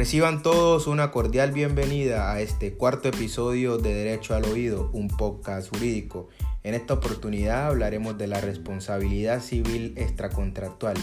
Reciban 0.00 0.42
todos 0.42 0.86
una 0.86 1.10
cordial 1.10 1.52
bienvenida 1.52 2.32
a 2.32 2.40
este 2.40 2.72
cuarto 2.72 3.10
episodio 3.10 3.76
de 3.76 3.92
Derecho 3.92 4.34
al 4.34 4.46
Oído, 4.46 4.88
un 4.94 5.08
podcast 5.08 5.68
jurídico. 5.68 6.30
En 6.62 6.72
esta 6.72 6.94
oportunidad 6.94 7.66
hablaremos 7.66 8.16
de 8.16 8.26
la 8.26 8.40
responsabilidad 8.40 9.42
civil 9.42 9.92
extracontractual, 9.98 10.96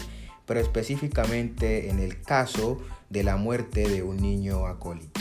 pero 0.46 0.58
específicamente 0.58 1.90
en 1.90 2.00
el 2.00 2.20
caso 2.22 2.78
de 3.08 3.22
la 3.22 3.36
muerte 3.36 3.88
de 3.88 4.02
un 4.02 4.16
niño 4.16 4.66
acólito. 4.66 5.20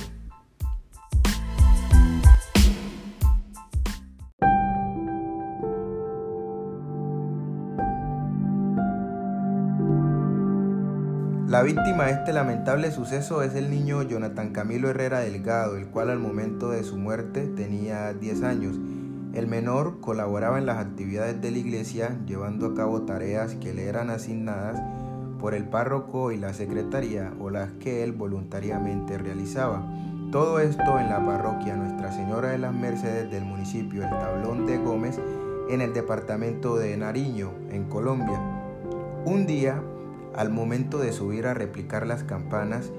La 11.48 11.64
víctima 11.64 12.08
de 12.08 12.12
este 12.12 12.34
lamentable 12.34 12.92
suceso 12.92 13.42
es 13.42 13.56
el 13.56 13.70
niño 13.70 14.04
Jonathan 14.04 14.52
Camilo 14.52 14.90
Herrera 14.90 15.20
Delgado, 15.20 15.78
el 15.78 15.88
cual 15.88 16.10
al 16.10 16.20
momento 16.20 16.72
de 16.72 16.84
su 16.84 16.98
muerte 16.98 17.48
tenía 17.48 18.14
10 18.14 18.44
años. 18.44 18.76
El 19.34 19.48
menor 19.48 20.02
colaboraba 20.02 20.58
en 20.58 20.66
las 20.66 20.78
actividades 20.78 21.40
de 21.40 21.52
la 21.52 21.58
iglesia, 21.58 22.18
llevando 22.26 22.66
a 22.66 22.76
cabo 22.76 23.04
tareas 23.04 23.56
que 23.56 23.74
le 23.74 23.88
eran 23.88 24.10
asignadas 24.10 24.82
por 25.40 25.54
el 25.54 25.64
párroco 25.64 26.34
y 26.34 26.38
la 26.38 26.54
secretaría 26.54 27.32
o 27.40 27.50
las 27.50 27.72
que 27.80 28.04
él 28.04 28.12
voluntariamente 28.12 29.18
realizaba. 29.18 29.88
Todo 30.34 30.60
esto 30.60 31.00
en 31.00 31.08
la 31.08 31.26
parroquia 31.26 31.78
Nuestra 31.78 32.12
Señora 32.12 32.50
de 32.50 32.58
las 32.58 32.74
Mercedes 32.74 33.32
del 33.32 33.46
municipio 33.46 34.04
El 34.04 34.10
Tablón 34.10 34.66
de 34.66 34.80
Gómez, 34.80 35.18
en 35.70 35.80
el 35.80 35.94
departamento 35.94 36.76
de 36.76 36.98
Nariño, 36.98 37.54
en 37.72 37.86
Colombia. 37.86 38.42
Un 39.24 39.46
día, 39.46 39.82
al 40.38 40.52
momento 40.52 41.00
de 41.00 41.12
subir 41.12 41.48
a 41.48 41.56
replicar 41.56 42.06
las 42.06 42.24
campanas, 42.24 42.92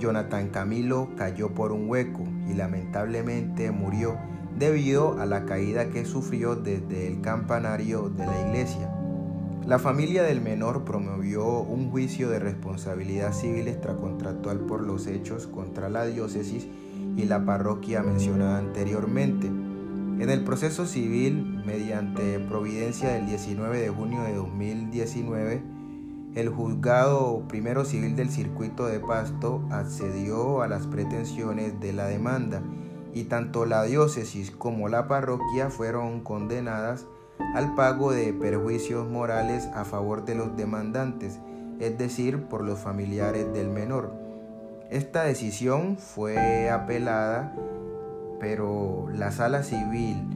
Jonathan 0.00 0.48
Camilo 0.48 1.10
cayó 1.16 1.50
por 1.54 1.72
un 1.72 1.88
hueco 1.88 2.24
y 2.48 2.54
lamentablemente 2.54 3.70
murió 3.70 4.16
debido 4.58 5.20
a 5.20 5.26
la 5.26 5.44
caída 5.44 5.90
que 5.90 6.06
sufrió 6.06 6.56
desde 6.56 7.06
el 7.06 7.20
campanario 7.20 8.08
de 8.08 8.24
la 8.24 8.48
iglesia. 8.48 8.90
La 9.66 9.78
familia 9.78 10.22
del 10.22 10.40
menor 10.40 10.84
promovió 10.84 11.60
un 11.60 11.90
juicio 11.90 12.30
de 12.30 12.38
responsabilidad 12.38 13.32
civil 13.34 13.68
extracontractual 13.68 14.60
por 14.60 14.80
los 14.80 15.06
hechos 15.06 15.46
contra 15.46 15.90
la 15.90 16.06
diócesis 16.06 16.66
y 17.16 17.24
la 17.24 17.44
parroquia 17.44 18.02
mencionada 18.02 18.58
anteriormente. 18.58 19.48
En 19.48 20.30
el 20.30 20.44
proceso 20.44 20.86
civil, 20.86 21.62
mediante 21.66 22.38
providencia 22.38 23.10
del 23.10 23.26
19 23.26 23.80
de 23.80 23.88
junio 23.90 24.22
de 24.22 24.34
2019, 24.34 25.75
el 26.36 26.50
juzgado 26.50 27.42
primero 27.48 27.86
civil 27.86 28.14
del 28.14 28.28
circuito 28.28 28.84
de 28.86 29.00
Pasto 29.00 29.62
accedió 29.70 30.60
a 30.60 30.68
las 30.68 30.86
pretensiones 30.86 31.80
de 31.80 31.94
la 31.94 32.06
demanda 32.06 32.62
y 33.14 33.24
tanto 33.24 33.64
la 33.64 33.84
diócesis 33.84 34.50
como 34.50 34.90
la 34.90 35.08
parroquia 35.08 35.70
fueron 35.70 36.20
condenadas 36.20 37.06
al 37.54 37.74
pago 37.74 38.12
de 38.12 38.34
perjuicios 38.34 39.08
morales 39.08 39.66
a 39.74 39.86
favor 39.86 40.26
de 40.26 40.34
los 40.34 40.54
demandantes, 40.58 41.38
es 41.80 41.96
decir, 41.96 42.42
por 42.42 42.62
los 42.62 42.78
familiares 42.78 43.50
del 43.54 43.70
menor. 43.70 44.12
Esta 44.90 45.24
decisión 45.24 45.96
fue 45.96 46.68
apelada, 46.68 47.54
pero 48.38 49.08
la 49.10 49.32
sala 49.32 49.62
civil 49.62 50.35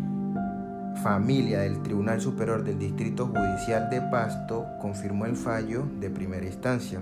familia 1.03 1.61
del 1.61 1.83
Tribunal 1.83 2.21
Superior 2.21 2.65
del 2.65 2.79
Distrito 2.79 3.27
Judicial 3.27 3.89
de 3.91 4.01
Pasto 4.03 4.67
confirmó 4.81 5.27
el 5.27 5.37
fallo 5.37 5.85
de 6.01 6.11
primera 6.11 6.47
instancia. 6.47 7.01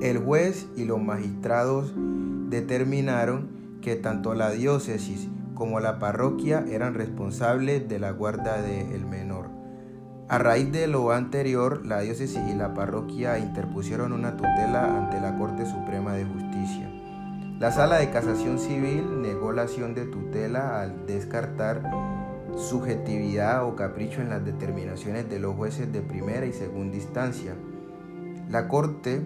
El 0.00 0.18
juez 0.18 0.66
y 0.76 0.84
los 0.84 1.00
magistrados 1.00 1.94
determinaron 2.48 3.48
que 3.80 3.96
tanto 3.96 4.34
la 4.34 4.50
diócesis 4.50 5.28
como 5.54 5.80
la 5.80 5.98
parroquia 5.98 6.64
eran 6.68 6.94
responsables 6.94 7.88
de 7.88 7.98
la 7.98 8.10
guarda 8.10 8.60
del 8.60 9.06
menor. 9.06 9.48
A 10.28 10.38
raíz 10.38 10.72
de 10.72 10.88
lo 10.88 11.12
anterior, 11.12 11.86
la 11.86 12.00
diócesis 12.00 12.40
y 12.50 12.54
la 12.54 12.74
parroquia 12.74 13.38
interpusieron 13.38 14.12
una 14.12 14.36
tutela 14.36 14.98
ante 14.98 15.20
la 15.20 15.38
Corte 15.38 15.64
Suprema 15.66 16.14
de 16.14 16.24
Justicia. 16.24 16.90
La 17.60 17.70
Sala 17.70 17.96
de 17.96 18.10
Casación 18.10 18.58
Civil 18.58 19.22
negó 19.22 19.52
la 19.52 19.62
acción 19.62 19.94
de 19.94 20.04
tutela 20.04 20.82
al 20.82 21.06
descartar 21.06 21.82
subjetividad 22.56 23.64
o 23.64 23.76
capricho 23.76 24.22
en 24.22 24.30
las 24.30 24.44
determinaciones 24.44 25.28
de 25.28 25.38
los 25.38 25.54
jueces 25.54 25.92
de 25.92 26.00
primera 26.00 26.46
y 26.46 26.52
segunda 26.52 26.96
instancia. 26.96 27.54
La 28.50 28.66
Corte 28.66 29.22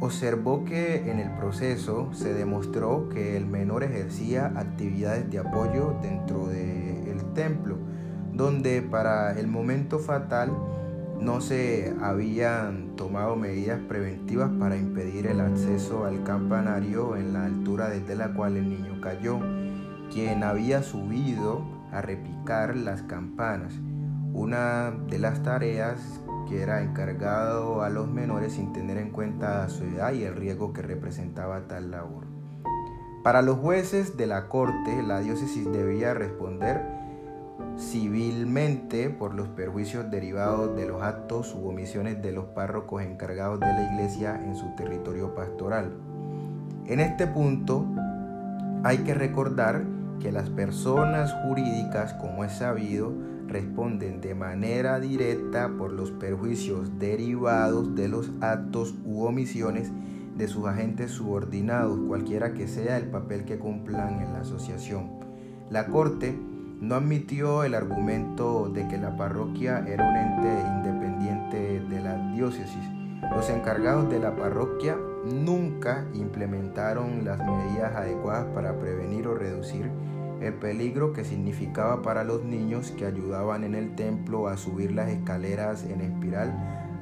observó 0.00 0.64
que 0.64 1.10
en 1.10 1.18
el 1.18 1.30
proceso 1.32 2.10
se 2.12 2.34
demostró 2.34 3.08
que 3.08 3.36
el 3.36 3.46
menor 3.46 3.82
ejercía 3.82 4.52
actividades 4.56 5.30
de 5.30 5.38
apoyo 5.38 5.96
dentro 6.02 6.48
del 6.48 7.24
templo, 7.34 7.78
donde 8.32 8.82
para 8.82 9.38
el 9.38 9.46
momento 9.46 9.98
fatal 9.98 10.50
no 11.18 11.40
se 11.40 11.94
habían 12.02 12.94
tomado 12.96 13.36
medidas 13.36 13.80
preventivas 13.88 14.50
para 14.58 14.76
impedir 14.76 15.26
el 15.26 15.40
acceso 15.40 16.04
al 16.04 16.22
campanario 16.24 17.16
en 17.16 17.32
la 17.32 17.46
altura 17.46 17.88
desde 17.88 18.16
la 18.16 18.34
cual 18.34 18.56
el 18.56 18.68
niño 18.68 19.00
cayó, 19.00 19.38
quien 20.12 20.42
había 20.42 20.82
subido 20.82 21.75
a 21.96 22.02
repicar 22.02 22.76
las 22.76 23.02
campanas, 23.02 23.72
una 24.34 24.90
de 25.08 25.18
las 25.18 25.42
tareas 25.42 26.20
que 26.46 26.62
era 26.62 26.82
encargado 26.82 27.82
a 27.82 27.88
los 27.88 28.06
menores 28.08 28.52
sin 28.52 28.72
tener 28.72 28.98
en 28.98 29.10
cuenta 29.10 29.68
su 29.68 29.84
edad 29.84 30.12
y 30.12 30.24
el 30.24 30.36
riesgo 30.36 30.72
que 30.72 30.82
representaba 30.82 31.66
tal 31.66 31.90
labor. 31.90 32.24
Para 33.24 33.42
los 33.42 33.58
jueces 33.58 34.16
de 34.16 34.26
la 34.26 34.48
corte, 34.48 35.02
la 35.02 35.20
diócesis 35.20 35.70
debía 35.72 36.12
responder 36.12 36.82
civilmente 37.78 39.10
por 39.10 39.34
los 39.34 39.48
perjuicios 39.48 40.10
derivados 40.10 40.76
de 40.76 40.86
los 40.86 41.02
actos 41.02 41.54
u 41.54 41.68
omisiones 41.68 42.22
de 42.22 42.32
los 42.32 42.44
párrocos 42.46 43.02
encargados 43.02 43.58
de 43.58 43.66
la 43.66 43.92
iglesia 43.92 44.40
en 44.44 44.54
su 44.54 44.66
territorio 44.76 45.34
pastoral. 45.34 45.92
En 46.86 47.00
este 47.00 47.26
punto 47.26 47.86
hay 48.84 48.98
que 48.98 49.14
recordar 49.14 49.95
que 50.20 50.32
las 50.32 50.50
personas 50.50 51.32
jurídicas, 51.44 52.14
como 52.14 52.44
es 52.44 52.52
sabido, 52.52 53.12
responden 53.46 54.20
de 54.20 54.34
manera 54.34 54.98
directa 55.00 55.70
por 55.78 55.92
los 55.92 56.10
perjuicios 56.10 56.98
derivados 56.98 57.94
de 57.94 58.08
los 58.08 58.30
actos 58.40 58.94
u 59.04 59.24
omisiones 59.24 59.92
de 60.36 60.48
sus 60.48 60.66
agentes 60.66 61.12
subordinados, 61.12 61.98
cualquiera 62.06 62.52
que 62.52 62.68
sea 62.68 62.98
el 62.98 63.06
papel 63.06 63.44
que 63.44 63.58
cumplan 63.58 64.20
en 64.20 64.32
la 64.32 64.40
asociación. 64.40 65.10
La 65.70 65.86
Corte 65.86 66.38
no 66.80 66.94
admitió 66.94 67.64
el 67.64 67.74
argumento 67.74 68.68
de 68.68 68.86
que 68.86 68.98
la 68.98 69.16
parroquia 69.16 69.84
era 69.86 70.08
un 70.08 70.16
ente 70.16 70.48
independiente 70.76 71.80
de 71.88 72.00
la 72.00 72.32
diócesis. 72.32 72.95
Los 73.34 73.50
encargados 73.50 74.08
de 74.08 74.18
la 74.18 74.34
parroquia 74.34 74.96
nunca 75.24 76.06
implementaron 76.14 77.24
las 77.24 77.38
medidas 77.38 77.94
adecuadas 77.94 78.46
para 78.54 78.78
prevenir 78.78 79.26
o 79.26 79.34
reducir 79.34 79.90
el 80.40 80.54
peligro 80.54 81.12
que 81.12 81.24
significaba 81.24 82.02
para 82.02 82.24
los 82.24 82.44
niños 82.44 82.90
que 82.92 83.06
ayudaban 83.06 83.64
en 83.64 83.74
el 83.74 83.94
templo 83.94 84.48
a 84.48 84.56
subir 84.56 84.92
las 84.92 85.08
escaleras 85.08 85.84
en 85.84 86.00
espiral 86.00 86.50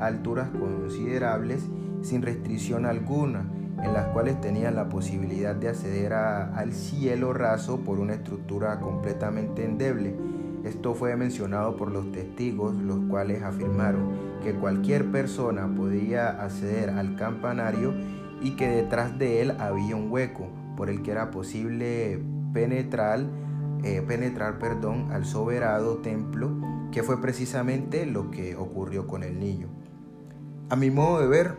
a 0.01 0.07
alturas 0.07 0.49
considerables 0.51 1.63
sin 2.03 2.23
restricción 2.23 2.87
alguna, 2.87 3.45
en 3.83 3.93
las 3.93 4.07
cuales 4.09 4.41
tenían 4.41 4.77
la 4.77 4.89
posibilidad 4.89 5.55
de 5.55 5.69
acceder 5.69 6.13
al 6.13 6.73
cielo 6.73 7.33
raso 7.33 7.81
por 7.81 7.99
una 7.99 8.15
estructura 8.15 8.79
completamente 8.81 9.65
endeble. 9.65 10.15
Esto 10.65 10.95
fue 10.95 11.17
mencionado 11.17 11.77
por 11.77 11.91
los 11.91 12.11
testigos, 12.13 12.75
los 12.75 12.99
cuales 13.11 13.43
afirmaron 13.43 14.24
que 14.43 14.55
cualquier 14.55 15.11
persona 15.11 15.73
podía 15.75 16.29
acceder 16.43 16.91
al 16.91 17.17
campanario 17.17 17.95
y 18.43 18.57
que 18.57 18.69
detrás 18.69 19.19
de 19.19 19.41
él 19.41 19.53
había 19.59 19.97
un 19.97 20.11
hueco 20.11 20.49
por 20.77 20.91
el 20.91 21.03
que 21.03 21.13
era 21.13 21.31
posible 21.31 22.23
penetrar, 22.53 23.21
eh, 23.83 24.03
penetrar 24.07 24.59
perdón, 24.59 25.13
al 25.13 25.25
soberano 25.25 25.97
templo, 25.97 26.51
que 26.93 27.03
fue 27.03 27.21
precisamente 27.21 28.07
lo 28.07 28.31
que 28.31 28.57
ocurrió 28.57 29.07
con 29.07 29.23
el 29.23 29.39
niño. 29.39 29.69
A 30.71 30.77
mi 30.77 30.91
modo 30.91 31.21
de 31.21 31.27
ver, 31.27 31.57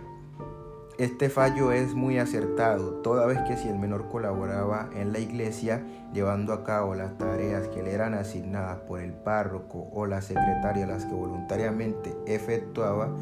este 0.98 1.30
fallo 1.30 1.74
es 1.74 1.94
muy 1.94 2.20
acertado, 2.20 3.02
toda 3.02 3.26
vez 3.26 3.40
que 3.48 3.58
si 3.58 3.68
el 3.68 3.78
menor 3.78 4.08
colaboraba 4.10 4.90
en 4.96 5.12
la 5.12 5.20
iglesia 5.20 5.84
llevando 6.14 6.54
a 6.54 6.64
cabo 6.64 6.96
las 6.96 7.18
tareas 7.18 7.68
que 7.68 7.84
le 7.84 7.94
eran 7.94 8.14
asignadas 8.14 8.78
por 8.80 9.02
el 9.02 9.12
párroco 9.12 9.90
o 9.92 10.06
la 10.06 10.22
secretaria, 10.22 10.88
las 10.88 11.04
que 11.04 11.14
voluntariamente 11.14 12.16
efectuaba, 12.26 13.14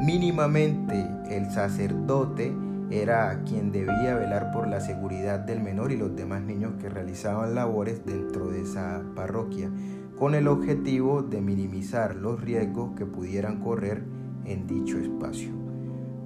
mínimamente 0.00 1.06
el 1.28 1.50
sacerdote 1.50 2.54
era 2.90 3.42
quien 3.44 3.72
debía 3.72 4.14
velar 4.14 4.50
por 4.50 4.66
la 4.66 4.80
seguridad 4.80 5.38
del 5.38 5.60
menor 5.60 5.92
y 5.92 5.98
los 5.98 6.16
demás 6.16 6.40
niños 6.40 6.72
que 6.80 6.88
realizaban 6.88 7.54
labores 7.54 8.06
dentro 8.06 8.48
de 8.48 8.62
esa 8.62 9.02
parroquia, 9.14 9.70
con 10.18 10.34
el 10.34 10.48
objetivo 10.48 11.22
de 11.22 11.42
minimizar 11.42 12.16
los 12.16 12.40
riesgos 12.40 12.92
que 12.96 13.04
pudieran 13.04 13.60
correr 13.60 14.02
en 14.46 14.66
dicho 14.66 14.98
espacio. 14.98 15.61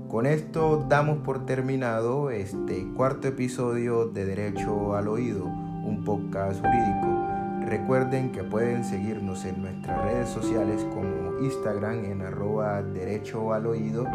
Con 0.08 0.26
esto 0.26 0.86
damos 0.88 1.18
por 1.18 1.44
terminado 1.46 2.30
este 2.30 2.86
cuarto 2.96 3.26
episodio 3.26 4.06
de 4.06 4.24
Derecho 4.24 4.94
al 4.94 5.08
Oído, 5.08 5.46
un 5.46 6.04
podcast 6.04 6.60
jurídico. 6.60 7.26
Recuerden 7.66 8.30
que 8.30 8.44
pueden 8.44 8.84
seguirnos 8.84 9.44
en 9.44 9.62
nuestras 9.62 10.04
redes 10.04 10.28
sociales 10.28 10.86
como 10.94 11.40
Instagram 11.40 12.04
en 12.04 12.22
arroba 12.22 12.84
derecho 12.84 13.52
al 13.52 13.66
oído 13.66 14.06